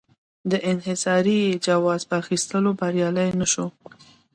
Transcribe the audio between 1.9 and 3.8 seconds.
په اخیستو بریالی نه شو.